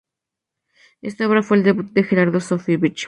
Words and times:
Esta 1.03 1.27
obra 1.27 1.43
fue 1.43 1.57
el 1.57 1.63
debut 1.63 1.91
de 1.91 2.01
Gerardo 2.03 2.39
Sofovich 2.39 2.57
como 2.57 2.57
director 2.75 2.79
del 2.79 2.89
Maipo. 2.89 2.99